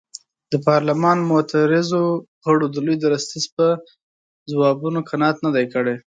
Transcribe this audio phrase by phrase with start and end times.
[0.51, 2.03] د پارلمان معترضو
[2.45, 3.65] غړو د لوی درستیز په
[4.51, 5.95] ځوابونو قناعت نه دی کړی.